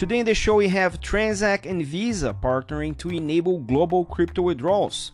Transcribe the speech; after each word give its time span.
Today 0.00 0.20
in 0.20 0.24
the 0.24 0.34
show, 0.34 0.54
we 0.54 0.68
have 0.68 1.02
Transak 1.02 1.66
and 1.70 1.84
Visa 1.84 2.34
partnering 2.42 2.96
to 2.96 3.10
enable 3.10 3.58
global 3.58 4.06
crypto 4.06 4.40
withdrawals. 4.40 5.12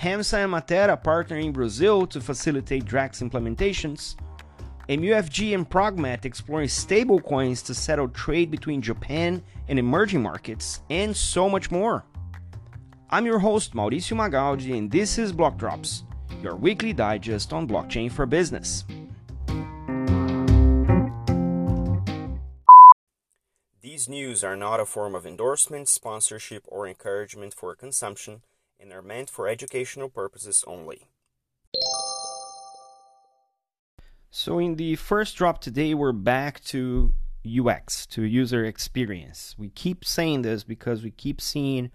Hamsa 0.00 0.44
and 0.44 0.52
Matera 0.52 1.02
partnering 1.02 1.46
in 1.46 1.52
Brazil 1.52 2.06
to 2.06 2.20
facilitate 2.20 2.84
Drex 2.84 3.28
implementations. 3.28 4.14
MUFG 4.88 5.52
and 5.52 5.68
Progmat 5.68 6.24
exploring 6.24 6.68
stablecoins 6.68 7.66
to 7.66 7.74
settle 7.74 8.06
trade 8.06 8.52
between 8.52 8.80
Japan 8.80 9.42
and 9.66 9.80
emerging 9.80 10.22
markets, 10.22 10.82
and 10.90 11.16
so 11.16 11.48
much 11.50 11.72
more. 11.72 12.04
I'm 13.10 13.26
your 13.26 13.40
host, 13.40 13.74
Mauricio 13.74 14.16
Magaldi, 14.16 14.78
and 14.78 14.88
this 14.88 15.18
is 15.18 15.32
Block 15.32 15.56
Drops, 15.56 16.04
your 16.40 16.54
weekly 16.54 16.92
digest 16.92 17.52
on 17.52 17.66
blockchain 17.66 18.12
for 18.12 18.26
business. 18.26 18.84
These 23.94 24.08
news 24.08 24.42
are 24.42 24.56
not 24.56 24.80
a 24.80 24.86
form 24.86 25.14
of 25.14 25.24
endorsement, 25.24 25.86
sponsorship, 25.86 26.64
or 26.66 26.88
encouragement 26.88 27.54
for 27.54 27.76
consumption 27.76 28.42
and 28.80 28.92
are 28.92 29.00
meant 29.00 29.30
for 29.30 29.46
educational 29.46 30.08
purposes 30.08 30.64
only. 30.66 31.06
So, 34.32 34.58
in 34.58 34.74
the 34.74 34.96
first 34.96 35.36
drop 35.36 35.60
today, 35.60 35.94
we're 35.94 36.10
back 36.10 36.60
to 36.64 37.12
UX, 37.46 38.04
to 38.06 38.24
user 38.24 38.64
experience. 38.64 39.54
We 39.56 39.68
keep 39.68 40.04
saying 40.04 40.42
this 40.42 40.64
because 40.64 41.04
we 41.04 41.12
keep 41.12 41.40
seeing 41.40 41.92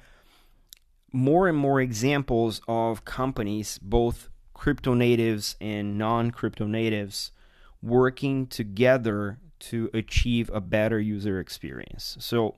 more 1.11 1.49
and 1.49 1.57
more 1.57 1.81
examples 1.81 2.61
of 2.65 3.03
companies, 3.03 3.77
both 3.77 4.29
crypto 4.53 4.93
natives 4.93 5.57
and 5.59 5.97
non 5.97 6.31
crypto 6.31 6.65
natives, 6.65 7.33
working 7.81 8.47
together 8.47 9.39
to 9.59 9.89
achieve 9.93 10.49
a 10.53 10.61
better 10.61 10.99
user 10.99 11.39
experience. 11.39 12.17
So, 12.19 12.55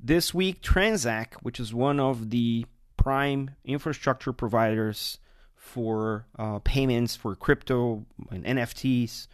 this 0.00 0.32
week, 0.32 0.62
Transak, 0.62 1.34
which 1.42 1.58
is 1.58 1.74
one 1.74 1.98
of 1.98 2.30
the 2.30 2.66
prime 2.96 3.52
infrastructure 3.64 4.32
providers 4.32 5.18
for 5.56 6.26
uh, 6.38 6.60
payments 6.60 7.16
for 7.16 7.34
crypto 7.34 8.06
and 8.30 8.44
NFTs, 8.44 9.26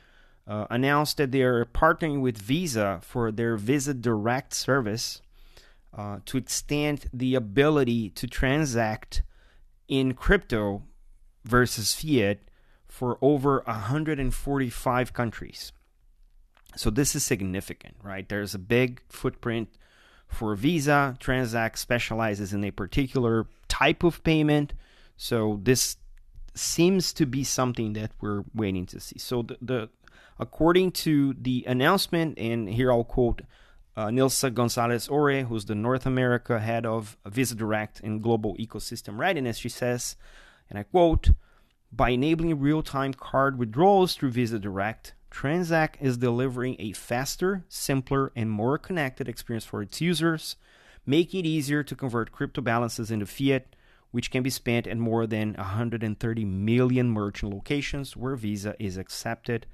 uh, 0.46 0.66
announced 0.70 1.18
that 1.18 1.32
they're 1.32 1.64
partnering 1.64 2.20
with 2.20 2.38
Visa 2.38 2.98
for 3.02 3.30
their 3.30 3.56
Visa 3.56 3.94
Direct 3.94 4.54
service 4.54 5.20
uh, 5.96 6.18
to 6.26 6.36
extend 6.36 7.06
the 7.12 7.34
ability 7.34 8.10
to 8.10 8.26
transact 8.26 9.22
in 9.88 10.14
crypto 10.14 10.82
versus 11.44 11.94
fiat 11.94 12.38
for 12.86 13.18
over 13.20 13.62
145 13.66 15.12
countries. 15.12 15.72
So 16.76 16.90
this 16.90 17.14
is 17.14 17.24
significant, 17.24 17.96
right? 18.02 18.28
There's 18.28 18.54
a 18.54 18.58
big 18.58 19.00
footprint 19.08 19.68
for 20.28 20.54
Visa. 20.56 21.16
Transak 21.20 21.78
specializes 21.78 22.52
in 22.52 22.64
a 22.64 22.70
particular 22.70 23.46
type 23.68 24.02
of 24.02 24.22
payment. 24.24 24.74
So 25.16 25.60
this 25.62 25.96
seems 26.54 27.12
to 27.14 27.26
be 27.26 27.44
something 27.44 27.92
that 27.94 28.12
we're 28.20 28.44
waiting 28.54 28.86
to 28.86 29.00
see. 29.00 29.18
So 29.18 29.42
the, 29.42 29.58
the 29.60 29.88
according 30.38 30.92
to 30.92 31.34
the 31.34 31.64
announcement, 31.66 32.38
and 32.38 32.68
here 32.68 32.90
I'll 32.92 33.04
quote 33.04 33.42
uh, 33.96 34.06
Nilsa 34.06 34.52
Gonzalez 34.52 35.08
Ore, 35.08 35.42
who's 35.42 35.66
the 35.66 35.74
North 35.74 36.06
America 36.06 36.58
head 36.58 36.84
of 36.84 37.16
Visa 37.26 37.54
Direct 37.54 38.00
and 38.00 38.22
Global 38.22 38.56
Ecosystem 38.56 39.18
Readiness, 39.18 39.56
she 39.56 39.68
says, 39.68 40.16
and 40.68 40.78
I 40.78 40.82
quote, 40.82 41.30
by 41.92 42.10
enabling 42.10 42.58
real 42.58 42.82
time 42.82 43.14
card 43.14 43.58
withdrawals 43.58 44.16
through 44.16 44.30
Visa 44.30 44.58
Direct, 44.58 45.14
Transak 45.34 45.96
is 46.00 46.16
delivering 46.16 46.76
a 46.78 46.92
faster, 46.92 47.64
simpler, 47.68 48.30
and 48.36 48.48
more 48.48 48.78
connected 48.78 49.28
experience 49.28 49.64
for 49.64 49.82
its 49.82 50.00
users, 50.00 50.54
making 51.04 51.40
it 51.40 51.46
easier 51.46 51.82
to 51.82 51.96
convert 51.96 52.30
crypto 52.30 52.60
balances 52.60 53.10
into 53.10 53.26
fiat, 53.26 53.74
which 54.12 54.30
can 54.30 54.44
be 54.44 54.50
spent 54.50 54.86
at 54.86 54.96
more 54.96 55.26
than 55.26 55.54
130 55.54 56.44
million 56.44 57.10
merchant 57.10 57.52
locations 57.52 58.16
where 58.16 58.36
Visa 58.36 58.76
is 58.78 58.96
accepted. 58.96 59.66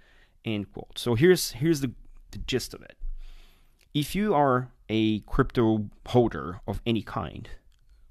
End 0.47 0.73
quote. 0.73 0.99
So 0.99 1.15
here's 1.15 1.51
here's 1.51 1.83
the, 1.83 1.93
the 2.31 2.39
gist 2.39 2.73
of 2.73 2.81
it. 2.81 2.97
If 3.93 4.15
you 4.15 4.35
are 4.35 4.73
a 4.89 5.21
crypto 5.21 5.91
holder 6.07 6.63
of 6.67 6.81
any 6.87 7.03
kind, 7.03 7.51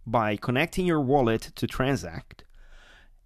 by 0.05 0.37
connecting 0.37 0.85
your 0.85 1.01
wallet 1.01 1.41
to 1.55 1.65
Transak, 1.65 2.43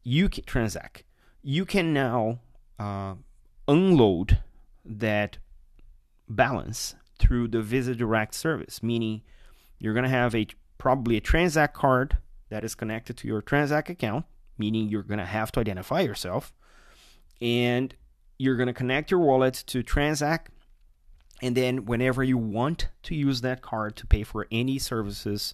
you 0.02 0.30
can 0.30 0.46
Transact, 0.46 1.04
you 1.42 1.66
can 1.66 1.94
now 1.94 2.40
uh, 2.80 3.16
unload 3.68 4.40
that 4.86 5.38
balance 6.28 6.96
through 7.20 7.48
the 7.48 7.62
Visa 7.62 7.96
Direct 7.96 8.34
service, 8.34 8.84
meaning 8.84 9.22
you're 9.80 9.94
going 9.94 10.04
to 10.04 10.10
have 10.10 10.36
a 10.36 10.48
probably 10.78 11.18
a 11.18 11.22
Transak 11.22 11.74
card 11.74 12.18
that 12.50 12.64
is 12.64 12.76
connected 12.76 13.18
to 13.18 13.28
your 13.28 13.42
Transak 13.42 13.90
account, 13.90 14.26
meaning 14.58 14.90
you're 14.90 15.04
going 15.04 15.20
to 15.20 15.26
have 15.26 15.52
to 15.54 15.60
identify 15.60 16.02
yourself, 16.02 16.54
and 17.42 17.96
you're 18.38 18.58
going 18.58 18.68
to 18.68 18.74
connect 18.74 19.12
your 19.12 19.20
wallet 19.20 19.64
to 19.68 19.84
Transak, 19.84 20.48
and 21.42 21.56
then 21.56 21.86
whenever 21.86 22.24
you 22.24 22.38
want 22.38 22.90
to 23.04 23.16
use 23.16 23.42
that 23.42 23.62
card 23.62 23.96
to 23.98 24.08
pay 24.08 24.24
for 24.24 24.48
any 24.52 24.80
services 24.80 25.54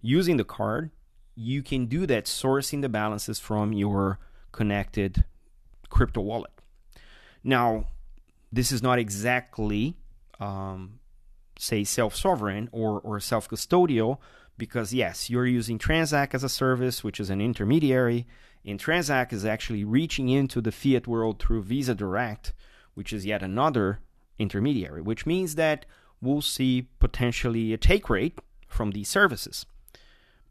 using 0.00 0.36
the 0.36 0.44
card, 0.44 0.90
you 1.34 1.62
can 1.62 1.86
do 1.86 2.06
that 2.06 2.24
sourcing 2.24 2.82
the 2.82 2.88
balances 2.88 3.38
from 3.38 3.72
your 3.72 4.18
connected 4.52 5.24
crypto 5.88 6.20
wallet. 6.20 6.59
Now, 7.42 7.86
this 8.52 8.72
is 8.72 8.82
not 8.82 8.98
exactly, 8.98 9.96
um, 10.38 11.00
say, 11.58 11.84
self 11.84 12.14
sovereign 12.14 12.68
or, 12.72 13.00
or 13.00 13.20
self 13.20 13.48
custodial, 13.48 14.18
because 14.58 14.92
yes, 14.92 15.30
you're 15.30 15.46
using 15.46 15.78
Transak 15.78 16.34
as 16.34 16.44
a 16.44 16.48
service, 16.48 17.02
which 17.02 17.20
is 17.20 17.30
an 17.30 17.40
intermediary, 17.40 18.26
and 18.64 18.78
Transak 18.78 19.32
is 19.32 19.44
actually 19.44 19.84
reaching 19.84 20.28
into 20.28 20.60
the 20.60 20.72
fiat 20.72 21.06
world 21.06 21.38
through 21.38 21.62
Visa 21.62 21.94
Direct, 21.94 22.52
which 22.94 23.12
is 23.12 23.24
yet 23.24 23.42
another 23.42 24.00
intermediary, 24.38 25.00
which 25.00 25.26
means 25.26 25.54
that 25.54 25.86
we'll 26.20 26.42
see 26.42 26.88
potentially 26.98 27.72
a 27.72 27.78
take 27.78 28.10
rate 28.10 28.38
from 28.66 28.90
these 28.90 29.08
services. 29.08 29.64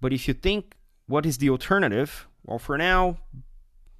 But 0.02 0.14
if 0.14 0.28
you 0.28 0.34
think, 0.34 0.76
what 1.08 1.26
is 1.26 1.38
the 1.38 1.50
alternative? 1.50 2.28
Well, 2.46 2.60
for 2.60 2.78
now, 2.78 3.18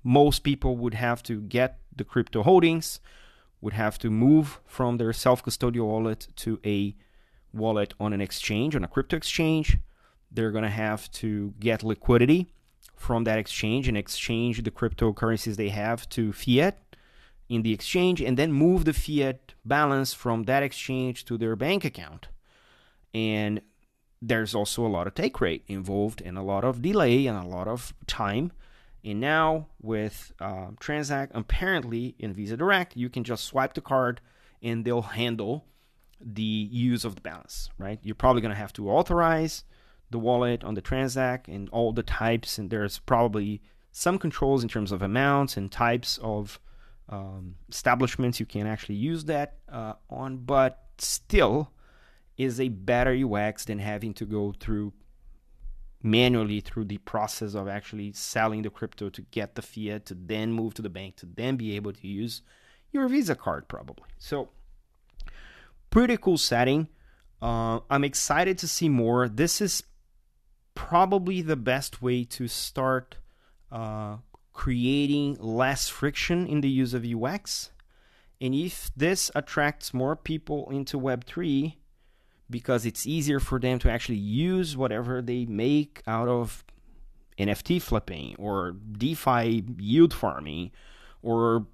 most 0.04 0.40
people 0.40 0.78
would 0.78 0.94
have 0.94 1.22
to 1.24 1.42
get 1.42 1.80
the 1.96 2.04
crypto 2.04 2.44
holdings 2.44 3.00
would 3.62 3.74
have 3.74 3.98
to 4.00 4.10
move 4.10 4.60
from 4.66 4.98
their 4.98 5.14
self 5.14 5.44
custodial 5.44 5.86
wallet 5.86 6.28
to 6.38 6.60
a 6.66 6.96
wallet 7.54 7.94
on 8.00 8.14
an 8.14 8.22
exchange, 8.22 8.76
on 8.76 8.84
a 8.84 8.88
crypto 8.88 9.18
exchange. 9.18 9.78
They're 10.32 10.52
going 10.52 10.64
to 10.64 10.70
have 10.70 11.12
to 11.14 11.54
get 11.60 11.84
liquidity 11.84 12.54
from 12.96 13.24
that 13.24 13.40
exchange 13.40 13.88
and 13.88 13.98
exchange 13.98 14.64
the 14.64 14.72
cryptocurrencies 14.72 15.56
they 15.56 15.70
have 15.70 16.08
to 16.10 16.32
fiat 16.32 16.78
in 17.48 17.64
the 17.64 17.74
exchange 17.74 18.22
and 18.22 18.38
then 18.38 18.54
move 18.54 18.86
the 18.86 18.94
fiat 18.94 19.56
balance 19.66 20.14
from 20.14 20.44
that 20.44 20.62
exchange 20.62 21.26
to 21.26 21.38
their 21.38 21.56
bank 21.56 21.84
account. 21.84 22.28
And 23.14 23.62
there's 24.22 24.54
also 24.54 24.86
a 24.86 24.88
lot 24.88 25.08
of 25.08 25.16
take 25.16 25.42
rate 25.42 25.64
involved 25.68 26.22
and 26.22 26.38
a 26.38 26.44
lot 26.44 26.64
of 26.64 26.82
delay 26.82 27.26
and 27.26 27.38
a 27.38 27.48
lot 27.48 27.68
of 27.68 27.94
time 28.06 28.52
and 29.04 29.20
now 29.20 29.68
with 29.82 30.34
uh, 30.40 30.72
Transak, 30.80 31.30
apparently 31.34 32.16
in 32.20 32.34
Visa 32.34 32.58
Direct, 32.58 32.96
you 32.96 33.10
can 33.10 33.24
just 33.24 33.46
swipe 33.46 33.74
the 33.74 33.82
card 33.82 34.22
and 34.62 34.84
they'll 34.84 35.02
handle 35.02 35.66
the 36.20 36.42
use 36.42 37.06
of 37.06 37.16
the 37.16 37.22
balance, 37.22 37.70
right? 37.78 38.00
You're 38.04 38.16
probably 38.16 38.42
going 38.42 38.54
to 38.54 38.60
have 38.60 38.74
to 38.74 38.90
authorize 38.90 39.64
the 40.10 40.20
wallet 40.20 40.64
on 40.64 40.74
the 40.74 40.82
Transak 40.82 41.48
and 41.48 41.70
all 41.70 41.94
the 41.94 42.04
types, 42.04 42.58
and 42.58 42.70
there's 42.70 43.00
probably 43.00 43.62
some 43.92 44.18
controls 44.18 44.64
in 44.64 44.70
terms 44.70 44.92
of 44.92 45.02
amounts 45.02 45.56
and 45.56 45.72
types 45.72 46.20
of 46.22 46.60
um, 47.08 47.56
establishments 47.70 48.40
you 48.40 48.46
can 48.46 48.68
actually 48.68 48.96
use 48.96 49.26
that 49.26 49.58
uh, 49.72 49.94
on, 50.10 50.38
but 50.38 50.84
still 50.98 51.72
is 52.38 52.60
a 52.60 52.70
better 52.70 53.12
UX 53.14 53.66
than 53.66 53.80
having 53.80 54.14
to 54.14 54.26
go 54.26 54.54
through 54.60 54.94
manually 56.02 56.62
through 56.62 56.86
the 56.86 56.98
process 57.00 57.54
of 57.54 57.68
actually 57.68 58.12
selling 58.14 58.62
the 58.62 58.70
crypto 58.70 59.10
to 59.10 59.22
get 59.24 59.56
the 59.56 59.62
fiat 59.62 60.06
to 60.06 60.16
then 60.16 60.54
move 60.54 60.74
to 60.74 60.82
the 60.82 60.90
bank 60.90 61.18
to 61.18 61.26
then 61.26 61.58
be 61.58 61.76
able 61.76 61.92
to 61.92 62.08
use 62.08 62.42
your 62.92 63.08
Visa 63.08 63.36
card 63.36 63.68
probably. 63.68 64.10
So 64.18 64.50
pretty 65.90 66.18
cool 66.18 66.38
setting. 66.38 66.88
Uh, 67.42 67.80
I'm 67.90 68.04
excited 68.04 68.58
to 68.60 68.68
see 68.68 68.90
more. 68.90 69.28
This 69.28 69.62
is 69.62 69.84
probably 70.74 71.42
the 71.42 71.56
best 71.56 72.02
way 72.02 72.24
to 72.24 72.48
start 72.48 73.18
uh, 73.72 74.18
creating 74.54 75.38
less 75.40 75.88
friction 75.90 76.48
in 76.48 76.62
the 76.62 76.70
use 76.70 76.94
of 76.94 77.06
UX. 77.06 77.72
And 78.42 78.56
if 78.56 78.92
this 78.96 79.30
attracts 79.36 79.94
more 79.94 80.16
people 80.16 80.70
into 80.70 80.98
Web3, 80.98 81.76
because 82.50 82.86
it's 82.86 83.06
easier 83.06 83.40
for 83.40 83.60
them 83.60 83.80
to 83.80 83.92
actually 83.92 84.18
use 84.18 84.76
whatever 84.76 85.22
they 85.22 85.46
make 85.46 86.02
out 86.08 86.28
of 86.28 86.64
NFT 87.38 87.82
flipping 87.82 88.36
or 88.38 88.76
DeFi 88.92 89.64
yield 89.78 90.14
farming 90.14 90.72
or 91.22 91.68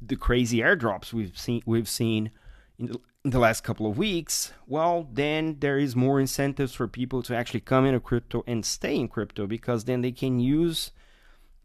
the 0.00 0.16
crazy 0.16 0.58
airdrops 0.58 1.12
we've 1.12 1.38
seen 1.38 1.62
we've 1.66 1.88
seen 1.88 2.30
in 2.78 2.86
the 2.86 3.00
the 3.30 3.38
last 3.38 3.64
couple 3.64 3.90
of 3.90 3.98
weeks, 3.98 4.52
well, 4.66 5.08
then 5.12 5.56
there 5.58 5.78
is 5.78 5.96
more 5.96 6.20
incentives 6.20 6.72
for 6.72 6.86
people 6.86 7.22
to 7.24 7.34
actually 7.34 7.60
come 7.60 7.84
into 7.84 7.98
crypto 7.98 8.44
and 8.46 8.64
stay 8.64 8.96
in 8.96 9.08
crypto 9.08 9.46
because 9.46 9.84
then 9.84 10.00
they 10.00 10.12
can 10.12 10.38
use 10.38 10.92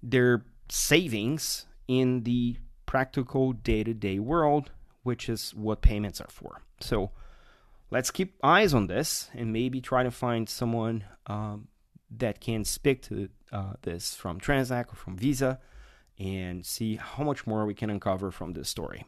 their 0.01 0.44
savings 0.69 1.65
in 1.87 2.23
the 2.23 2.57
practical 2.85 3.53
day 3.53 3.83
to 3.83 3.94
day 3.94 4.17
world, 4.17 4.71
which 5.03 5.29
is 5.29 5.51
what 5.51 5.81
payments 5.81 6.19
are 6.19 6.29
for. 6.29 6.61
So 6.79 7.11
let's 7.91 8.09
keep 8.09 8.35
eyes 8.41 8.73
on 8.73 8.88
this 8.88 9.29
and 9.35 9.53
maybe 9.53 9.81
try 9.81 10.01
to 10.01 10.11
find 10.11 10.49
someone 10.49 11.03
um, 11.27 11.67
that 12.09 12.39
can 12.39 12.63
speak 12.65 13.01
to 13.03 13.29
uh, 13.51 13.73
this 13.83 14.15
from 14.15 14.39
Transak 14.39 14.91
or 14.91 14.95
from 14.95 15.17
Visa 15.17 15.59
and 16.17 16.65
see 16.65 16.95
how 16.95 17.23
much 17.23 17.45
more 17.45 17.65
we 17.65 17.73
can 17.73 17.89
uncover 17.89 18.31
from 18.31 18.53
this 18.53 18.69
story. 18.69 19.05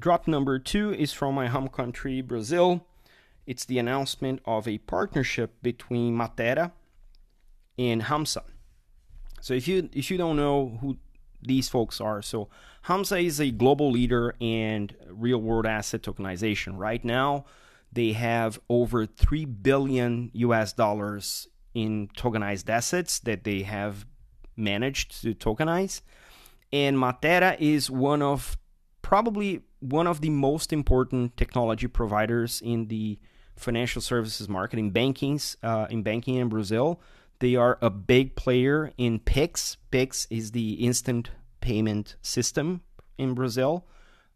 Drop 0.00 0.26
number 0.26 0.58
two 0.58 0.92
is 0.94 1.12
from 1.12 1.34
my 1.34 1.48
home 1.48 1.68
country, 1.68 2.22
Brazil. 2.22 2.86
It's 3.46 3.64
the 3.64 3.78
announcement 3.78 4.40
of 4.44 4.68
a 4.68 4.78
partnership 4.78 5.60
between 5.62 6.16
Matera 6.16 6.72
and 7.76 8.02
Hamsa. 8.02 8.42
So 9.40 9.54
if 9.54 9.66
you 9.66 9.88
if 9.92 10.10
you 10.10 10.18
don't 10.18 10.36
know 10.36 10.78
who 10.80 10.98
these 11.42 11.68
folks 11.68 12.00
are, 12.00 12.22
so 12.22 12.48
Hamsa 12.86 13.24
is 13.24 13.40
a 13.40 13.50
global 13.50 13.90
leader 13.90 14.34
in 14.40 14.90
real 15.08 15.38
world 15.38 15.66
asset 15.66 16.02
tokenization. 16.02 16.76
Right 16.76 17.04
now, 17.04 17.44
they 17.92 18.12
have 18.12 18.58
over 18.68 19.06
3 19.06 19.44
billion 19.44 20.30
US 20.34 20.72
dollars 20.72 21.48
in 21.74 22.08
tokenized 22.16 22.68
assets 22.68 23.18
that 23.20 23.44
they 23.44 23.62
have 23.62 24.06
managed 24.56 25.22
to 25.22 25.34
tokenize. 25.34 26.02
And 26.72 26.96
Matera 26.96 27.58
is 27.58 27.90
one 27.90 28.22
of 28.22 28.58
probably 29.02 29.62
one 29.80 30.06
of 30.06 30.20
the 30.20 30.30
most 30.30 30.72
important 30.72 31.36
technology 31.36 31.86
providers 31.86 32.60
in 32.64 32.88
the 32.88 33.18
financial 33.56 34.02
services 34.02 34.48
market 34.48 34.78
in 34.78 34.92
bankings 34.92 35.56
uh, 35.62 35.86
in 35.90 36.02
banking 36.02 36.36
in 36.36 36.48
Brazil. 36.48 37.00
They 37.40 37.54
are 37.56 37.78
a 37.80 37.90
big 37.90 38.34
player 38.34 38.92
in 38.98 39.20
Pix. 39.20 39.76
Pix 39.90 40.26
is 40.30 40.52
the 40.52 40.72
instant 40.74 41.30
payment 41.60 42.16
system 42.22 42.82
in 43.16 43.34
Brazil. 43.34 43.86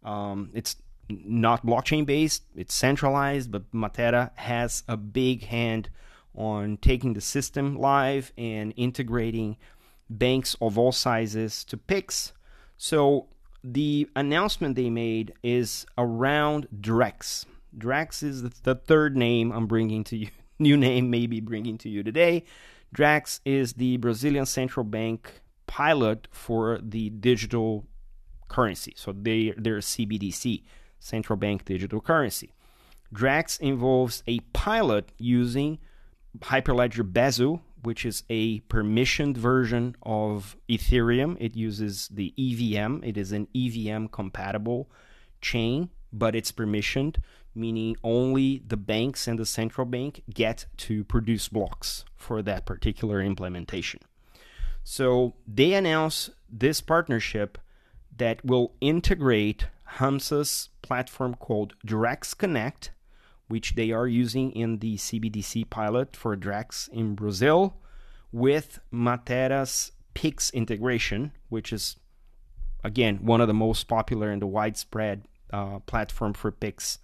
Um, 0.04 0.50
it's 0.54 0.76
not 1.08 1.66
blockchain 1.66 2.06
based, 2.06 2.44
it's 2.54 2.74
centralized, 2.74 3.50
but 3.50 3.70
Matera 3.72 4.30
has 4.36 4.82
a 4.88 4.96
big 4.96 5.44
hand 5.44 5.90
on 6.34 6.78
taking 6.78 7.12
the 7.12 7.20
system 7.20 7.76
live 7.76 8.32
and 8.38 8.72
integrating 8.76 9.56
banks 10.08 10.56
of 10.60 10.78
all 10.78 10.92
sizes 10.92 11.64
to 11.64 11.76
Pix. 11.76 12.32
So 12.76 13.28
the 13.62 14.08
announcement 14.16 14.76
they 14.76 14.90
made 14.90 15.34
is 15.42 15.86
around 15.98 16.68
Drex. 16.80 17.44
Drex 17.76 18.22
is 18.22 18.42
the, 18.42 18.74
third 18.74 19.16
name 19.16 19.52
I'm 19.52 19.66
bringing 19.66 20.04
to 20.04 20.16
you, 20.16 20.28
new 20.58 20.76
name 20.76 21.10
maybe 21.10 21.40
bringing 21.40 21.78
to 21.78 21.88
you 21.88 22.02
today. 22.02 22.44
Drex 22.94 23.40
is 23.44 23.74
the 23.74 23.96
Brazilian 23.96 24.46
central 24.46 24.84
bank 24.84 25.40
pilot 25.66 26.28
for 26.30 26.78
the 26.82 27.10
digital 27.10 27.86
currency. 28.48 28.92
So 28.96 29.12
they 29.12 29.54
they're 29.56 29.78
CBDC, 29.78 30.62
central 31.00 31.36
bank 31.36 31.64
digital 31.64 32.00
currency. 32.00 32.52
Drex 33.14 33.60
involves 33.60 34.22
a 34.26 34.40
pilot 34.52 35.12
using 35.18 35.78
Hyperledger 36.38 37.10
Besu, 37.10 37.60
which 37.82 38.04
is 38.06 38.22
a 38.30 38.60
permissioned 38.60 39.36
version 39.36 39.96
of 40.02 40.56
Ethereum. 40.68 41.36
It 41.40 41.56
uses 41.56 42.08
the 42.08 42.32
EVM. 42.38 43.04
It 43.04 43.16
is 43.16 43.32
an 43.32 43.48
EVM 43.54 44.06
compatible 44.06 44.90
chain, 45.40 45.90
but 46.12 46.34
it's 46.34 46.52
permissioned, 46.52 47.16
meaning 47.54 47.96
only 48.02 48.62
the 48.66 48.76
banks 48.76 49.28
and 49.28 49.38
the 49.38 49.46
central 49.46 49.84
bank 49.84 50.22
get 50.32 50.66
to 50.76 51.04
produce 51.04 51.48
blocks 51.48 52.04
for 52.16 52.42
that 52.42 52.64
particular 52.64 53.20
implementation. 53.20 54.00
So 54.84 55.34
they 55.46 55.74
announce 55.74 56.30
this 56.50 56.80
partnership 56.80 57.58
that 58.16 58.44
will 58.44 58.74
integrate 58.80 59.66
Hamsa's 59.98 60.70
platform 60.82 61.34
called 61.34 61.74
Drex 61.86 62.36
Connect, 62.36 62.90
which 63.48 63.74
they 63.74 63.90
are 63.90 64.06
using 64.06 64.50
in 64.52 64.78
the 64.78 64.96
CBDC 64.96 65.68
pilot 65.70 66.16
for 66.16 66.36
Drex 66.36 66.88
in 66.88 67.14
Brazil, 67.14 67.76
with 68.32 68.80
Matera's 68.92 69.92
Pix 70.14 70.50
integration, 70.50 71.32
which 71.48 71.72
is 71.72 71.96
again 72.84 73.18
one 73.22 73.40
of 73.40 73.48
the 73.48 73.54
most 73.54 73.88
popular 73.88 74.30
and 74.30 74.42
the 74.42 74.46
widespread 74.46 75.26
uh, 75.52 75.78
platform 75.80 76.32
for 76.32 76.50
Pix 76.50 76.98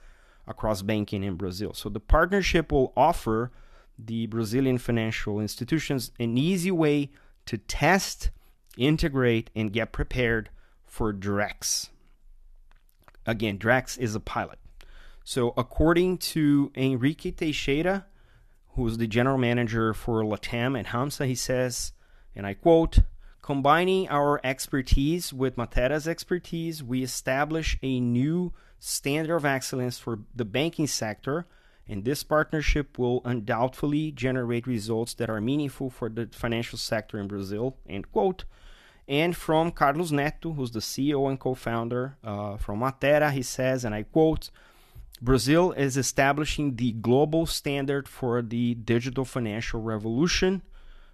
across 0.49 0.83
banking 0.83 1.23
in 1.23 1.37
Brazil. 1.37 1.73
So 1.75 1.89
the 1.89 2.01
partnership 2.01 2.73
will 2.73 2.93
offer 2.97 3.53
the 3.99 4.27
Brazilian 4.27 4.79
financial 4.79 5.41
institutions 5.41 6.13
an 6.19 6.39
easy 6.39 6.71
way 6.71 7.11
to 7.47 7.59
test, 7.59 8.31
integrate, 8.77 9.51
and 9.55 9.73
get 9.73 9.93
prepared 9.93 10.51
for 10.85 11.13
Drex. 11.13 11.91
Again, 13.27 13.59
Drex 13.59 13.99
is 13.99 14.15
a 14.15 14.21
pilot. 14.21 14.59
So, 15.25 15.53
according 15.59 16.19
to 16.19 16.73
Enrique 16.75 17.33
Teixeira, 17.33 18.07
who 18.71 18.87
is 18.87 18.97
the 18.97 19.07
general 19.07 19.37
manager 19.37 19.93
for 19.93 20.23
Latam 20.23 20.79
at 20.79 20.87
Hamsa, 20.87 21.27
he 21.27 21.35
says, 21.35 21.93
and 22.35 22.47
I 22.47 22.55
quote, 22.55 23.01
Combining 23.43 24.09
our 24.09 24.41
expertise 24.45 25.33
with 25.33 25.57
Matera's 25.57 26.07
expertise, 26.07 26.83
we 26.83 27.03
establish 27.03 27.79
a 27.83 27.99
new 27.99 28.53
standard 28.79 29.35
of 29.37 29.45
excellence 29.45 29.99
for 29.99 30.21
the 30.35 30.45
banking 30.45 30.87
sector 30.87 31.47
and 31.89 32.05
this 32.05 32.23
partnership 32.23 32.99
will 32.99 33.23
undoubtedly 33.25 34.13
generate 34.13 34.67
results 34.67 35.15
that 35.15 35.31
are 35.31 35.41
meaningful 35.41 35.89
for 35.89 36.11
the 36.11 36.29
financial 36.31 36.79
sector 36.79 37.19
in 37.19 37.27
Brazil. 37.29 37.79
End 37.89 38.13
quote. 38.13 38.45
And 39.09 39.35
from 39.35 39.73
Carlos 39.73 40.13
Netto, 40.13 40.53
who's 40.53 40.73
the 40.73 40.81
CEO 40.81 41.31
and 41.31 41.41
co-founder 41.41 42.19
uh, 42.23 42.59
from 42.59 42.81
Matera, 42.81 43.33
he 43.33 43.43
says, 43.43 43.87
and 43.87 43.95
I 43.95 44.03
quote, 44.03 44.51
Brazil 45.23 45.73
is 45.73 45.97
establishing 45.97 46.77
the 46.77 46.93
global 46.93 47.47
standard 47.47 48.07
for 48.07 48.43
the 48.43 48.75
digital 48.75 49.25
financial 49.25 49.81
revolution, 49.81 50.61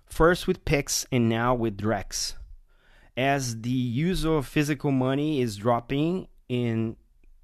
first 0.06 0.48
with 0.48 0.64
Pix 0.64 1.06
and 1.12 1.28
now 1.28 1.54
with 1.54 1.78
Drex. 1.78 2.34
As 3.16 3.60
the 3.60 3.70
use 3.70 4.26
of 4.26 4.48
physical 4.48 4.90
money 4.90 5.40
is 5.40 5.56
dropping 5.56 6.26
in 6.48 6.96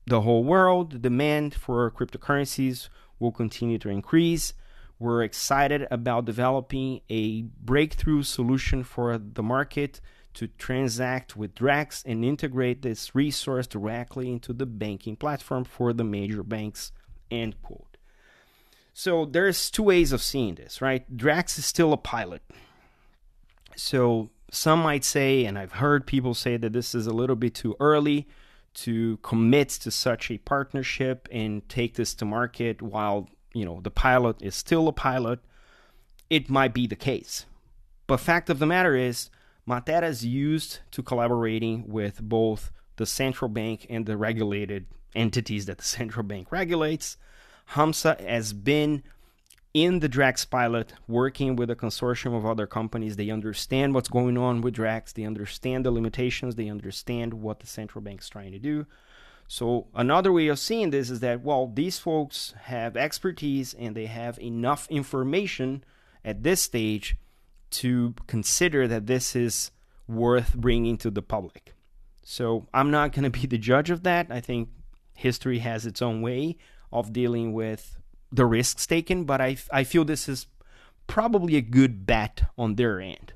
the 0.07 0.23
whole 0.23 0.45
world, 0.45 0.93
the 0.93 0.99
demand 0.99 1.55
for 1.55 1.91
cryptocurrencies 1.91 2.89
will 3.19 3.33
continue 3.33 3.79
to 3.79 3.89
increase. 3.89 4.55
We're 4.99 5.23
excited 5.23 5.87
about 5.91 6.25
developing 6.25 7.01
a 7.09 7.43
breakthrough 7.43 8.23
solution 8.23 8.85
for 8.85 9.17
the 9.19 9.43
market 9.43 10.01
to 10.35 10.47
transact 10.47 11.37
with 11.37 11.55
Drex 11.55 12.05
and 12.05 12.25
integrate 12.25 12.83
this 12.83 13.15
resource 13.15 13.67
directly 13.67 14.31
into 14.31 14.53
the 14.53 14.67
banking 14.67 15.17
platform 15.17 15.65
for 15.65 15.93
the 15.93 16.05
major 16.05 16.43
banks. 16.43 16.93
End 17.31 17.61
quote. 17.63 17.97
So 18.93 19.25
there's 19.25 19.71
two 19.71 19.85
ways 19.85 20.13
of 20.13 20.23
seeing 20.23 20.57
this, 20.57 20.83
right? 20.83 21.17
Drex 21.17 21.59
is 21.59 21.65
still 21.65 21.93
a 21.93 21.97
pilot. 21.97 22.43
So 23.77 24.31
some 24.51 24.81
might 24.81 25.05
say, 25.05 25.45
and 25.45 25.59
I've 25.59 25.73
heard 25.73 26.07
people 26.07 26.35
say 26.35 26.57
that 26.57 26.73
this 26.73 26.95
is 26.95 27.07
a 27.07 27.15
little 27.15 27.37
bit 27.37 27.55
too 27.55 27.77
early 27.81 28.29
to 28.73 29.17
commit 29.19 29.69
to 29.71 29.91
such 29.91 30.31
a 30.31 30.39
partnership 30.39 31.29
and 31.31 31.69
take 31.69 31.95
this 31.95 32.15
to 32.15 32.25
market 32.25 32.81
while 32.81 33.29
you 33.53 33.65
know 33.65 33.81
the 33.83 33.91
pilot 33.91 34.37
is 34.41 34.55
still 34.55 34.87
a 34.89 34.93
pilot 34.93 35.41
it 36.31 36.49
might 36.49 36.73
be 36.73 36.87
the 36.87 36.97
case. 36.97 37.45
But 38.07 38.19
fact 38.19 38.49
of 38.49 38.61
the 38.61 38.67
matter 38.67 38.95
is 38.95 39.31
Matera 39.69 40.05
is 40.05 40.25
used 40.25 40.79
to 40.93 41.03
collaborating 41.03 41.89
with 41.89 42.23
both 42.23 42.71
the 42.97 43.07
central 43.07 43.49
bank 43.49 43.87
and 43.91 44.07
the 44.07 44.17
regulated 44.17 44.87
entities 45.15 45.67
that 45.67 45.79
the 45.79 45.85
central 45.99 46.23
bank 46.23 46.51
regulates. 46.53 47.17
Hamsa 47.73 48.19
has 48.21 48.53
been 48.53 49.03
in 49.73 50.01
the 50.01 50.09
Drex 50.09 50.49
pilot, 50.49 50.93
working 51.07 51.55
with 51.55 51.71
a 51.71 51.77
consortium 51.77 52.37
of 52.37 52.45
other 52.45 52.67
companies. 52.67 53.17
They 53.17 53.31
understand 53.31 53.95
what's 53.95 54.09
going 54.09 54.37
on 54.37 54.63
with 54.63 54.77
Drex, 54.77 55.13
they 55.13 55.25
understand 55.25 55.85
the 55.85 55.91
limitations, 55.91 56.57
they 56.57 56.69
understand 56.69 57.35
what 57.35 57.61
the 57.61 57.67
central 57.67 58.03
bank 58.03 58.21
is 58.21 58.29
trying 58.29 58.53
to 58.53 58.59
do. 58.59 58.87
So, 59.47 59.89
another 59.95 60.33
way 60.33 60.47
of 60.49 60.61
seeing 60.61 60.91
this 60.91 61.11
is 61.11 61.21
that, 61.21 61.43
well, 61.43 61.71
these 61.73 61.99
folks 61.99 62.55
have 62.63 62.97
expertise 62.97 63.75
and 63.75 63.97
they 63.97 64.07
have 64.07 64.39
enough 64.39 64.87
information 64.91 65.83
at 66.25 66.45
this 66.45 66.63
stage 66.63 67.17
to 67.71 68.15
consider 68.29 68.87
that 68.87 69.07
this 69.07 69.35
is 69.35 69.73
worth 70.07 70.55
bringing 70.55 70.97
to 70.99 71.11
the 71.11 71.23
public. 71.23 71.75
So, 72.23 72.69
I'm 72.73 72.91
not 72.91 73.13
going 73.13 73.25
to 73.25 73.31
be 73.31 73.47
the 73.47 73.59
judge 73.59 73.91
of 73.91 74.05
that. 74.05 74.29
I 74.31 74.41
think 74.41 74.69
history 75.15 75.59
has 75.59 75.85
its 75.85 76.01
own 76.01 76.23
way 76.23 76.57
of 76.93 77.13
dealing 77.13 77.53
with 77.53 78.00
the 78.33 78.47
risks 78.47 78.87
taken, 78.87 79.25
but 79.25 79.41
I, 79.41 79.57
I 79.73 79.85
feel 79.85 80.05
this 80.05 80.29
is 80.29 80.47
probably 81.07 81.57
a 81.57 81.61
good 81.61 82.07
bet 82.07 82.45
on 82.57 82.77
their 82.77 83.01
end. 83.01 83.33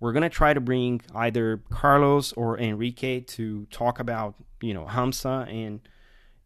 we're 0.00 0.12
gonna 0.12 0.28
try 0.28 0.52
to 0.52 0.60
bring 0.60 1.00
either 1.14 1.62
Carlos 1.70 2.32
or 2.34 2.58
Enrique 2.58 3.20
to 3.20 3.64
talk 3.70 3.98
about 3.98 4.34
you 4.60 4.74
know 4.74 4.84
Hamsa 4.84 5.48
and 5.48 5.80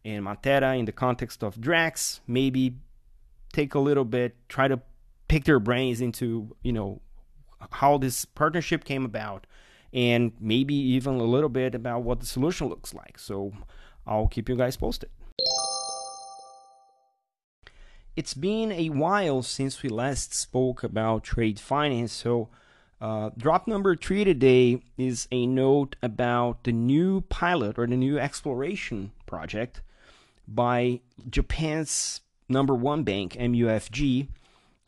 and 0.05 0.25
Matera 0.25 0.79
in 0.79 0.85
the 0.85 0.93
context 0.93 1.43
of 1.43 1.57
Drex. 1.57 2.21
Maybe 2.25 2.77
take 3.51 3.75
a 3.75 3.79
little 3.79 4.05
bit, 4.05 4.35
try 4.47 4.69
to 4.69 4.79
pick 5.27 5.43
their 5.43 5.59
brains 5.59 5.99
into 5.99 6.55
you 6.63 6.71
know 6.71 7.01
how 7.71 7.97
this 7.97 8.23
partnership 8.23 8.85
came 8.85 9.03
about, 9.03 9.45
and 9.91 10.31
maybe 10.39 10.75
even 10.75 11.15
a 11.15 11.23
little 11.23 11.49
bit 11.49 11.75
about 11.75 12.03
what 12.03 12.21
the 12.21 12.25
solution 12.25 12.69
looks 12.69 12.93
like. 12.93 13.19
So 13.19 13.51
I'll 14.07 14.27
keep 14.27 14.47
you 14.47 14.55
guys 14.55 14.77
posted. 14.77 15.09
It's 18.19 18.33
been 18.33 18.73
a 18.73 18.89
while 18.89 19.41
since 19.43 19.81
we 19.81 19.87
last 19.87 20.33
spoke 20.33 20.83
about 20.83 21.23
trade 21.23 21.57
finance, 21.57 22.11
so 22.11 22.49
uh, 22.99 23.29
drop 23.37 23.65
number 23.65 23.95
three 23.95 24.25
today 24.25 24.81
is 24.97 25.29
a 25.31 25.47
note 25.47 25.95
about 26.03 26.65
the 26.65 26.73
new 26.73 27.21
pilot 27.21 27.79
or 27.79 27.87
the 27.87 27.95
new 27.95 28.19
exploration 28.19 29.13
project 29.25 29.81
by 30.45 30.99
Japan's 31.29 32.19
number 32.49 32.75
one 32.75 33.03
bank, 33.03 33.37
MUFG. 33.39 34.27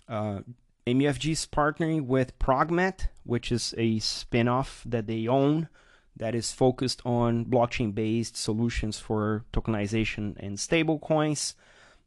Uh, 0.10 0.42
MUFG 0.86 1.32
is 1.32 1.48
partnering 1.50 2.08
with 2.08 2.38
Progmat, 2.38 3.08
which 3.24 3.50
is 3.50 3.74
a 3.78 4.00
spin-off 4.00 4.84
that 4.86 5.08
they 5.08 5.26
own 5.26 5.70
that 6.18 6.36
is 6.36 6.52
focused 6.52 7.02
on 7.06 7.46
blockchain-based 7.46 8.36
solutions 8.36 9.00
for 9.00 9.46
tokenization 9.54 10.36
and 10.38 10.58
stablecoins. 10.58 11.54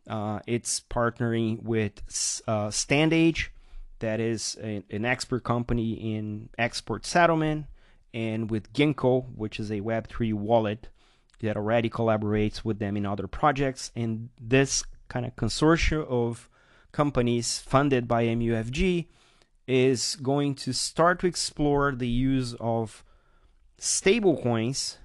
Uh, 0.09 0.41
it's 0.47 0.81
partnering 0.81 1.63
with 1.63 2.03
uh, 2.47 2.69
Standage, 2.69 3.49
that 4.01 4.21
is 4.21 4.59
a, 4.63 4.83
an 4.91 5.05
expert 5.05 5.45
company 5.45 5.93
in 6.15 6.51
export 6.59 7.07
settlement, 7.07 7.67
and 8.13 8.51
with 8.51 8.73
Ginco, 8.73 9.27
which 9.35 9.59
is 9.59 9.71
a 9.71 9.81
Web3 9.81 10.35
wallet 10.35 10.89
that 11.41 11.57
already 11.57 11.91
collaborates 11.91 12.65
with 12.65 12.79
them 12.79 12.97
in 12.97 13.07
other 13.07 13.27
projects. 13.27 13.91
And 13.97 14.29
this 14.41 14.85
kind 15.09 15.27
of 15.27 15.37
consortium 15.37 16.07
of 16.09 16.49
companies 16.93 17.59
funded 17.59 18.07
by 18.07 18.25
MUFG 18.27 19.07
is 19.67 20.17
going 20.17 20.55
to 20.55 20.73
start 20.73 21.21
to 21.21 21.27
explore 21.27 21.93
the 21.93 22.09
use 22.09 22.55
of 22.61 23.03
stablecoins 23.81 24.99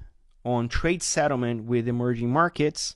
on 0.46 0.70
trade 0.70 1.02
settlement 1.02 1.64
with 1.64 1.88
emerging 1.88 2.32
markets 2.32 2.96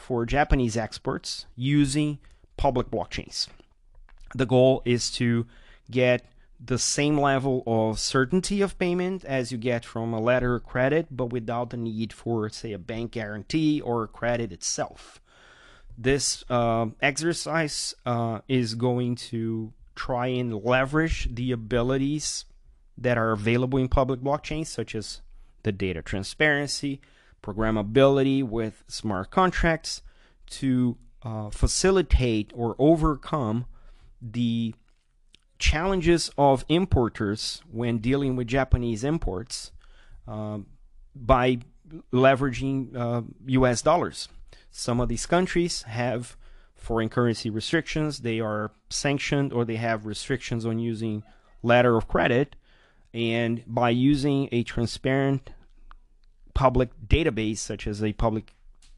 for 0.00 0.26
Japanese 0.26 0.76
exports 0.76 1.46
using 1.56 2.18
public 2.56 2.90
blockchains. 2.90 3.48
The 4.34 4.46
goal 4.46 4.82
is 4.84 5.10
to 5.12 5.46
get 5.90 6.24
the 6.62 6.78
same 6.78 7.18
level 7.18 7.62
of 7.66 7.98
certainty 7.98 8.60
of 8.60 8.78
payment 8.78 9.24
as 9.24 9.50
you 9.50 9.58
get 9.58 9.84
from 9.84 10.12
a 10.12 10.20
letter 10.20 10.56
of 10.56 10.64
credit, 10.64 11.06
but 11.10 11.26
without 11.26 11.70
the 11.70 11.76
need 11.76 12.12
for, 12.12 12.48
say, 12.50 12.72
a 12.72 12.78
bank 12.78 13.12
guarantee 13.12 13.80
or 13.80 14.06
credit 14.06 14.52
itself. 14.52 15.20
This 15.96 16.44
uh, 16.50 16.86
exercise 17.00 17.94
uh, 18.04 18.40
is 18.46 18.74
going 18.74 19.16
to 19.16 19.72
try 19.94 20.28
and 20.28 20.62
leverage 20.62 21.28
the 21.34 21.52
abilities 21.52 22.44
that 22.96 23.16
are 23.16 23.32
available 23.32 23.78
in 23.78 23.88
public 23.88 24.20
blockchains, 24.20 24.66
such 24.66 24.94
as 24.94 25.22
the 25.62 25.72
data 25.72 26.02
transparency, 26.02 27.00
programmability 27.42 28.42
with 28.42 28.84
smart 28.88 29.30
contracts, 29.30 30.02
to 30.50 30.96
uh, 31.22 31.50
facilitate 31.50 32.52
or 32.54 32.74
overcome 32.78 33.66
the 34.20 34.74
challenges 35.58 36.30
of 36.36 36.64
importers 36.68 37.62
when 37.70 37.98
dealing 37.98 38.34
with 38.34 38.46
Japanese 38.46 39.04
imports 39.04 39.70
uh, 40.26 40.58
by 41.14 41.58
leveraging 42.12 42.96
uh, 42.96 43.22
US 43.46 43.82
dollars. 43.82 44.28
Some 44.70 45.00
of 45.00 45.08
these 45.08 45.26
countries 45.26 45.82
have 45.82 46.36
foreign 46.74 47.08
currency 47.08 47.50
restrictions, 47.50 48.20
they 48.20 48.40
are 48.40 48.72
sanctioned 48.88 49.52
or 49.52 49.64
they 49.64 49.76
have 49.76 50.06
restrictions 50.06 50.64
on 50.64 50.78
using 50.78 51.22
letter 51.62 51.96
of 51.96 52.08
credit. 52.08 52.56
And 53.12 53.64
by 53.66 53.90
using 53.90 54.48
a 54.52 54.62
transparent 54.62 55.50
public 56.54 56.90
database, 57.06 57.58
such 57.58 57.86
as 57.86 58.02
a 58.02 58.12
public 58.12 58.54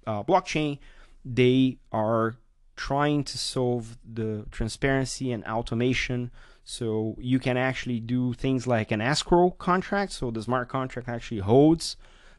uh, 0.06 0.22
blockchain, 0.22 0.78
they 1.24 1.78
are 1.90 2.36
trying 2.76 3.22
to 3.24 3.38
solve 3.38 3.98
the 4.04 4.46
transparency 4.50 5.30
and 5.30 5.44
automation. 5.44 6.30
So 6.64 7.16
you 7.18 7.38
can 7.38 7.56
actually 7.56 8.00
do 8.00 8.32
things 8.32 8.66
like 8.66 8.90
an 8.90 9.00
escrow 9.00 9.50
contract. 9.50 10.12
So 10.12 10.30
the 10.30 10.42
smart 10.42 10.68
contract 10.68 11.08
actually 11.08 11.40
holds 11.40 11.96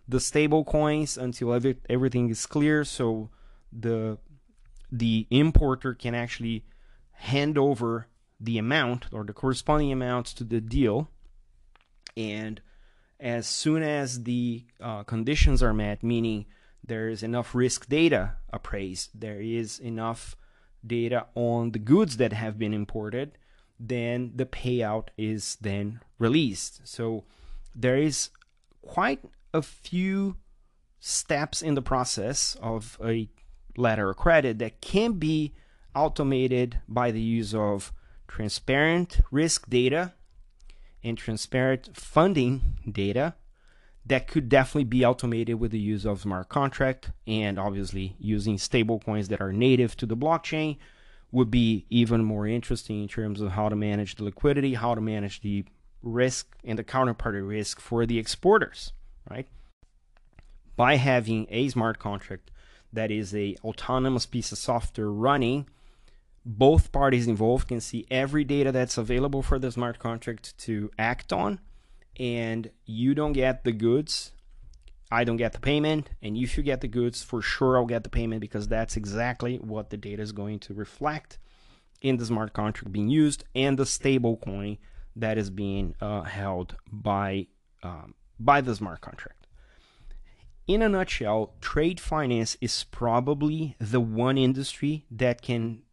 the 0.08 0.20
stable 0.20 0.64
coins 0.64 1.18
until 1.18 1.54
every, 1.54 1.78
everything 1.90 2.30
is 2.30 2.46
clear. 2.46 2.84
So 2.84 3.30
the 3.72 4.18
the 4.92 5.26
importer 5.32 5.96
can 5.96 6.14
actually 6.14 6.64
hand 7.14 7.58
over 7.58 8.08
the 8.40 8.60
amount 8.60 9.08
or 9.12 9.24
the 9.24 9.34
corresponding 9.34 9.92
amounts 9.92 10.34
to 10.34 10.44
the 10.44 10.62
deal. 10.62 11.10
And 12.16 12.62
as 13.24 13.48
soon 13.48 13.82
as 13.82 14.24
the 14.24 14.64
uh, 14.82 15.02
conditions 15.04 15.64
are 15.64 15.74
met 15.74 16.04
meaning 16.04 16.46
there 16.84 17.08
is 17.08 17.24
enough 17.24 17.56
risk 17.56 17.88
data 17.88 18.34
appraised, 18.52 19.12
there 19.16 19.42
is 19.42 19.80
enough 19.80 20.36
data 20.86 21.26
on 21.34 21.72
the 21.72 21.80
goods 21.80 22.18
that 22.18 22.34
have 22.34 22.60
been 22.60 22.74
imported, 22.74 23.38
then 23.80 24.34
the 24.36 24.46
payout 24.46 25.08
is 25.18 25.58
then 25.62 26.02
released. 26.20 26.82
So 26.84 27.24
there 27.74 27.98
is 27.98 28.30
quite 28.82 29.22
a 29.54 29.62
few 29.62 30.36
steps 31.00 31.62
in 31.62 31.76
the 31.76 31.82
process 31.82 32.58
of 32.62 32.98
a 33.04 33.30
letter 33.78 34.10
of 34.10 34.18
credit 34.18 34.60
that 34.60 34.82
can 34.82 35.14
be 35.14 35.54
automated 35.96 36.80
by 36.90 37.12
the 37.12 37.22
use 37.22 37.56
of 37.56 37.94
transparent 38.28 39.22
risk 39.32 39.70
data 39.70 40.14
and 41.04 41.18
transparent 41.18 41.96
funding 41.96 42.80
data 42.90 43.36
that 44.06 44.28
could 44.28 44.50
definitely 44.50 44.84
be 44.84 45.06
automated 45.06 45.60
with 45.60 45.72
the 45.72 45.80
use 45.80 46.06
of 46.06 46.22
smart 46.22 46.50
contract 46.50 47.12
and 47.26 47.58
obviously 47.58 48.16
using 48.20 48.58
stable 48.58 49.00
coins 49.00 49.30
that 49.30 49.42
are 49.42 49.54
native 49.54 49.96
to 49.96 50.06
the 50.06 50.18
blockchain 50.18 50.78
would 51.32 51.50
be 51.50 51.86
even 51.90 52.24
more 52.24 52.46
interesting 52.46 53.02
in 53.02 53.08
terms 53.08 53.42
of 53.42 53.52
how 53.52 53.70
to 53.70 53.76
manage 53.76 54.16
the 54.16 54.24
liquidity, 54.24 54.76
how 54.76 54.94
to 54.94 55.02
manage 55.02 55.42
the 55.42 55.66
risk 56.02 56.56
and 56.64 56.78
the 56.78 56.84
counterparty 56.84 57.46
risk 57.46 57.80
for 57.80 58.06
the 58.06 58.20
exporters, 58.20 58.92
right? 59.30 59.48
By 60.76 60.96
having 60.98 61.48
a 61.50 61.70
smart 61.70 61.98
contract 61.98 62.52
that 62.92 63.10
is 63.10 63.34
a 63.34 63.56
autonomous 63.64 64.26
piece 64.26 64.52
of 64.52 64.58
software 64.58 65.10
running, 65.10 65.68
both 66.46 66.92
parties 66.92 67.28
involved 67.28 67.68
can 67.68 67.80
see 67.80 68.06
every 68.12 68.44
data 68.44 68.72
that's 68.72 68.98
available 68.98 69.42
for 69.42 69.60
the 69.60 69.72
smart 69.72 70.00
contract 70.00 70.58
to 70.60 70.92
act 70.98 71.32
on 71.32 71.60
and 72.20 72.70
you 72.86 73.16
don't 73.16 73.34
get 73.34 73.64
the 73.64 73.72
goods, 73.72 74.32
I 75.12 75.24
don't 75.24 75.38
get 75.38 75.54
the 75.54 75.60
payment. 75.60 76.10
And 76.22 76.38
if 76.38 76.58
you 76.58 76.64
get 76.64 76.82
the 76.82 76.88
goods, 76.88 77.24
for 77.24 77.42
sure 77.42 77.78
I'll 77.78 77.86
get 77.86 78.04
the 78.04 78.10
payment 78.10 78.42
because 78.42 78.68
that's 78.68 78.98
exactly 78.98 79.58
what 79.58 79.90
the 79.90 79.98
data 79.98 80.22
is 80.22 80.32
going 80.32 80.60
to 80.60 80.74
reflect 80.74 81.38
in 82.02 82.18
the 82.18 82.26
smart 82.26 82.54
contract 82.54 82.92
being 82.92 83.10
used 83.10 83.46
and 83.56 83.78
the 83.78 83.86
stable 83.86 84.38
coin 84.38 84.78
that 85.16 85.38
is 85.38 85.50
being 85.50 85.96
uh, 86.02 86.24
held 86.24 86.76
by 86.92 87.48
um, 87.84 88.16
by 88.40 88.62
the 88.62 88.76
smart 88.76 89.02
contract. 89.02 89.48
In 90.68 90.82
a 90.82 90.90
nutshell, 90.90 91.54
trade 91.62 92.00
finance 92.00 92.58
is 92.62 92.86
probably 92.86 93.76
the 93.80 94.00
one 94.00 94.38
industry 94.38 95.06
that 95.12 95.42
can 95.42 95.84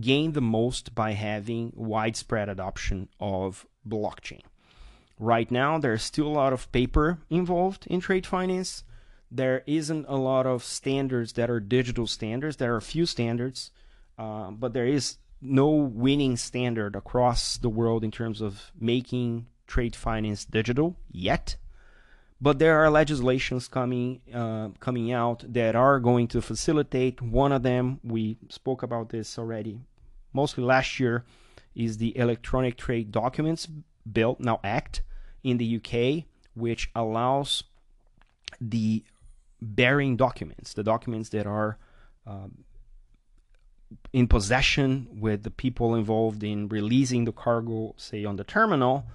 gain 0.00 0.32
the 0.32 0.40
most 0.40 0.94
by 0.94 1.12
having 1.12 1.72
widespread 1.74 2.48
adoption 2.48 3.08
of 3.20 3.66
blockchain. 3.86 4.42
Right 5.18 5.50
now, 5.50 5.78
there's 5.78 6.02
still 6.02 6.26
a 6.26 6.28
lot 6.28 6.52
of 6.52 6.70
paper 6.72 7.18
involved 7.28 7.86
in 7.88 8.00
trade 8.00 8.26
finance. 8.26 8.84
There 9.30 9.62
isn't 9.66 10.06
a 10.08 10.16
lot 10.16 10.46
of 10.46 10.62
standards 10.62 11.32
that 11.34 11.50
are 11.50 11.60
digital 11.60 12.06
standards. 12.06 12.56
There 12.56 12.72
are 12.72 12.78
a 12.78 12.82
few 12.82 13.04
standards, 13.04 13.70
uh, 14.16 14.50
but 14.52 14.72
there 14.72 14.86
is 14.86 15.16
no 15.40 15.68
winning 15.68 16.36
standard 16.36 16.96
across 16.96 17.58
the 17.58 17.68
world 17.68 18.04
in 18.04 18.10
terms 18.10 18.40
of 18.40 18.72
making 18.78 19.46
trade 19.66 19.94
finance 19.94 20.44
digital 20.44 20.96
yet. 21.10 21.56
But 22.40 22.60
there 22.60 22.78
are 22.78 22.88
legislations 22.88 23.66
coming 23.66 24.20
uh, 24.32 24.68
coming 24.78 25.12
out 25.12 25.44
that 25.52 25.74
are 25.74 25.98
going 25.98 26.28
to 26.28 26.40
facilitate. 26.40 27.20
One 27.20 27.50
of 27.50 27.62
them, 27.62 27.98
we 28.04 28.38
spoke 28.48 28.82
about 28.82 29.08
this 29.08 29.38
already, 29.38 29.80
mostly 30.32 30.62
last 30.62 31.00
year, 31.00 31.24
is 31.74 31.98
the 31.98 32.16
Electronic 32.16 32.76
Trade 32.76 33.10
Documents 33.10 33.66
Bill, 34.10 34.36
now 34.38 34.60
Act, 34.62 35.02
in 35.42 35.58
the 35.58 35.76
UK, 35.76 36.24
which 36.54 36.90
allows 36.94 37.64
the 38.60 39.04
bearing 39.60 40.16
documents, 40.16 40.74
the 40.74 40.84
documents 40.84 41.30
that 41.30 41.46
are 41.46 41.76
um, 42.24 42.64
in 44.12 44.28
possession 44.28 45.08
with 45.12 45.42
the 45.42 45.50
people 45.50 45.94
involved 45.94 46.44
in 46.44 46.68
releasing 46.68 47.24
the 47.24 47.32
cargo, 47.32 47.94
say 47.96 48.24
on 48.24 48.36
the 48.36 48.44
terminal, 48.44 49.06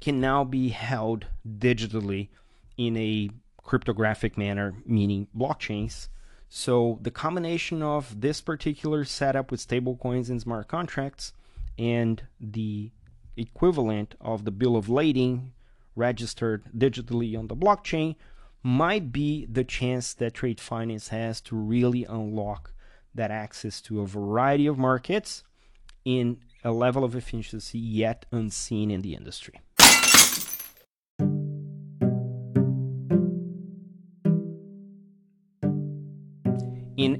can 0.00 0.20
now 0.20 0.42
be 0.42 0.70
held 0.70 1.26
digitally 1.46 2.28
in 2.76 2.96
a 2.96 3.30
cryptographic 3.62 4.36
manner, 4.36 4.74
meaning 4.84 5.28
blockchains. 5.36 6.08
So 6.48 6.98
the 7.02 7.10
combination 7.10 7.82
of 7.82 8.20
this 8.20 8.40
particular 8.40 9.04
setup 9.04 9.50
with 9.50 9.66
stablecoins 9.66 10.28
and 10.28 10.40
smart 10.40 10.68
contracts 10.68 11.32
and 11.78 12.22
the 12.40 12.90
equivalent 13.36 14.14
of 14.20 14.44
the 14.44 14.50
bill 14.50 14.76
of 14.76 14.88
lading 14.88 15.52
registered 15.96 16.64
digitally 16.76 17.36
on 17.36 17.48
the 17.48 17.56
blockchain 17.56 18.16
might 18.62 19.12
be 19.12 19.46
the 19.46 19.64
chance 19.64 20.14
that 20.14 20.34
trade 20.34 20.60
finance 20.60 21.08
has 21.08 21.40
to 21.40 21.56
really 21.56 22.04
unlock 22.04 22.72
that 23.14 23.30
access 23.30 23.80
to 23.80 24.00
a 24.00 24.06
variety 24.06 24.66
of 24.66 24.78
markets 24.78 25.44
in 26.04 26.38
a 26.64 26.72
level 26.72 27.04
of 27.04 27.14
efficiency 27.14 27.78
yet 27.78 28.26
unseen 28.32 28.90
in 28.90 29.02
the 29.02 29.14
industry. 29.14 29.60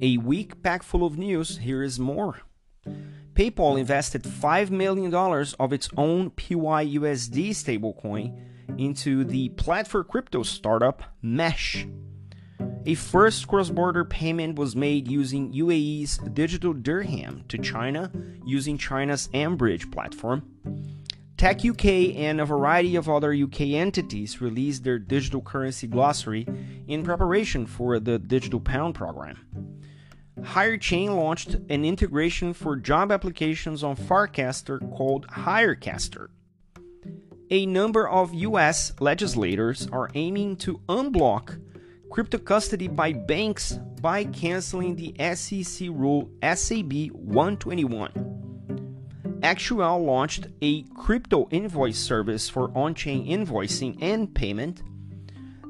A 0.04 0.18
week 0.18 0.62
packed 0.62 0.84
full 0.84 1.06
of 1.06 1.16
news, 1.16 1.56
here 1.56 1.82
is 1.82 1.98
more. 1.98 2.42
PayPal 3.32 3.80
invested 3.80 4.22
$5 4.22 4.68
million 4.68 5.14
of 5.14 5.72
its 5.72 5.88
own 5.96 6.30
PYUSD 6.32 7.48
stablecoin 7.52 8.38
into 8.76 9.24
the 9.24 9.48
platform 9.48 10.04
crypto 10.06 10.42
startup 10.42 11.04
Mesh. 11.22 11.86
A 12.84 12.94
first 12.96 13.48
cross 13.48 13.70
border 13.70 14.04
payment 14.04 14.58
was 14.58 14.76
made 14.76 15.08
using 15.08 15.54
UAE's 15.54 16.18
digital 16.34 16.74
dirham 16.74 17.42
to 17.48 17.56
China 17.56 18.12
using 18.44 18.76
China's 18.76 19.28
mBridge 19.28 19.90
platform. 19.90 20.42
Tech 21.38 21.64
UK 21.64 21.86
and 22.14 22.42
a 22.42 22.44
variety 22.44 22.96
of 22.96 23.08
other 23.08 23.32
UK 23.32 23.60
entities 23.72 24.42
released 24.42 24.84
their 24.84 24.98
digital 24.98 25.40
currency 25.40 25.86
glossary 25.86 26.46
in 26.88 27.04
preparation 27.04 27.64
for 27.64 27.98
the 27.98 28.18
Digital 28.18 28.60
Pound 28.60 28.94
program. 28.94 29.38
HireChain 30.44 31.16
launched 31.16 31.54
an 31.70 31.84
integration 31.84 32.52
for 32.52 32.76
job 32.76 33.10
applications 33.10 33.82
on 33.82 33.96
Farcaster 33.96 34.78
called 34.94 35.26
HireCaster. 35.28 36.28
A 37.50 37.66
number 37.66 38.08
of 38.08 38.34
US 38.34 38.92
legislators 39.00 39.88
are 39.90 40.10
aiming 40.14 40.56
to 40.56 40.80
unblock 40.88 41.60
crypto 42.10 42.38
custody 42.38 42.88
by 42.88 43.12
banks 43.12 43.78
by 44.00 44.24
canceling 44.24 44.96
the 44.96 45.14
SEC 45.34 45.88
rule 45.88 46.30
SAB 46.42 47.10
121. 47.12 48.34
Acctual 49.40 50.04
launched 50.04 50.46
a 50.62 50.82
crypto 50.94 51.48
invoice 51.50 51.98
service 51.98 52.48
for 52.48 52.70
on 52.76 52.94
chain 52.94 53.26
invoicing 53.26 53.98
and 54.00 54.34
payment. 54.34 54.82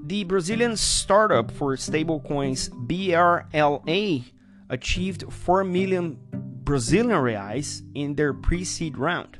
The 0.07 0.25
Brazilian 0.25 0.76
startup 0.76 1.50
for 1.50 1.76
stablecoins 1.76 2.69
BRLA 2.87 4.25
achieved 4.71 5.33
4 5.33 5.64
million 5.64 6.18
Brazilian 6.33 7.21
reais 7.21 7.83
in 7.94 8.14
their 8.14 8.33
pre 8.33 8.64
seed 8.64 8.97
round. 8.97 9.38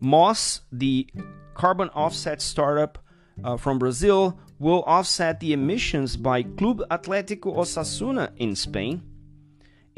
Moss, 0.00 0.62
the 0.72 1.08
carbon 1.54 1.88
offset 1.90 2.40
startup 2.40 2.98
uh, 3.44 3.56
from 3.56 3.78
Brazil, 3.78 4.38
will 4.58 4.82
offset 4.84 5.40
the 5.40 5.52
emissions 5.52 6.16
by 6.16 6.42
Club 6.42 6.82
Atlético 6.90 7.56
Osasuna 7.56 8.32
in 8.36 8.56
Spain 8.56 9.02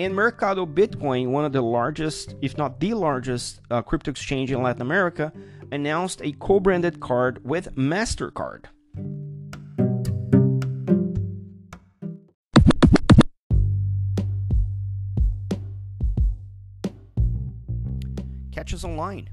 and 0.00 0.14
Mercado 0.14 0.64
Bitcoin, 0.64 1.28
one 1.28 1.44
of 1.44 1.52
the 1.52 1.60
largest, 1.60 2.34
if 2.40 2.56
not 2.56 2.80
the 2.80 2.94
largest, 2.94 3.60
uh, 3.70 3.82
crypto 3.82 4.10
exchange 4.10 4.50
in 4.50 4.62
Latin 4.62 4.80
America, 4.80 5.30
announced 5.72 6.22
a 6.22 6.32
co 6.32 6.58
branded 6.58 7.00
card 7.00 7.44
with 7.44 7.74
MasterCard. 7.76 8.64
Catch 18.60 18.74
us 18.74 18.84
online. 18.84 19.30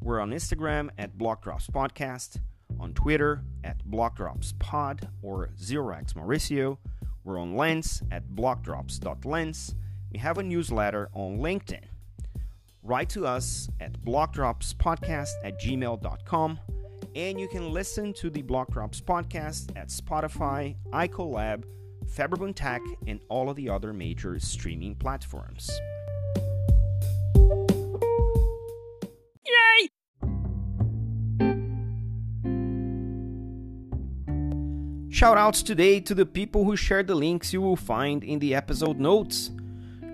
We're 0.00 0.20
on 0.20 0.30
Instagram 0.30 0.90
at 0.98 1.18
BlockDrops 1.18 1.68
Podcast, 1.68 2.38
on 2.78 2.94
Twitter 2.94 3.42
at 3.64 3.84
BlockDropsPod 3.90 5.08
or 5.20 5.50
ZeroX 5.60 6.12
Mauricio. 6.12 6.78
We're 7.24 7.40
on 7.40 7.56
Lens 7.56 8.04
at 8.12 8.28
BlockDrops.lens 8.28 9.74
we 10.12 10.20
have 10.20 10.38
a 10.38 10.44
newsletter 10.44 11.08
on 11.12 11.38
LinkedIn. 11.38 11.82
Write 12.84 13.08
to 13.08 13.26
us 13.26 13.68
at 13.80 14.00
blockdropspodcast 14.04 15.32
at 15.42 15.60
gmail.com 15.60 16.60
and 17.16 17.40
you 17.40 17.48
can 17.48 17.72
listen 17.72 18.12
to 18.12 18.30
the 18.30 18.42
Block 18.42 18.70
Drops 18.70 19.00
podcast 19.00 19.76
at 19.76 19.88
Spotify, 19.88 20.76
iColab, 20.92 21.64
Faberbun 22.06 22.54
Tech, 22.54 22.82
and 23.08 23.18
all 23.28 23.50
of 23.50 23.56
the 23.56 23.68
other 23.68 23.92
major 23.92 24.38
streaming 24.38 24.94
platforms. 24.94 25.68
Shoutouts 35.18 35.64
today 35.64 35.98
to 35.98 36.14
the 36.14 36.24
people 36.24 36.62
who 36.62 36.76
shared 36.76 37.08
the 37.08 37.14
links 37.16 37.52
you 37.52 37.60
will 37.60 37.74
find 37.74 38.22
in 38.22 38.38
the 38.38 38.54
episode 38.54 39.00
notes. 39.00 39.50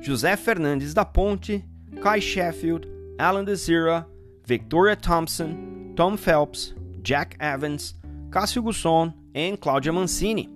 José 0.00 0.34
Fernandes 0.34 0.94
da 0.94 1.04
Ponte, 1.04 1.62
Kai 2.00 2.20
Sheffield, 2.20 2.86
Alan 3.18 3.44
Desira, 3.44 4.06
Victoria 4.46 4.96
Thompson, 4.96 5.92
Tom 5.94 6.16
Phelps, 6.16 6.72
Jack 7.02 7.36
Evans, 7.38 7.92
Cássio 8.30 8.64
Gusson, 8.64 9.12
and 9.34 9.60
Claudia 9.60 9.92
Mancini. 9.92 10.48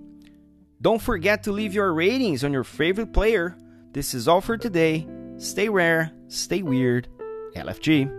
Don't 0.81 0.99
forget 0.99 1.43
to 1.43 1.51
leave 1.51 1.75
your 1.75 1.93
ratings 1.93 2.43
on 2.43 2.51
your 2.51 2.63
favorite 2.63 3.13
player. 3.13 3.55
This 3.91 4.15
is 4.15 4.27
all 4.27 4.41
for 4.41 4.57
today. 4.57 5.07
Stay 5.37 5.69
rare, 5.69 6.11
stay 6.27 6.63
weird. 6.63 7.07
LFG. 7.55 8.18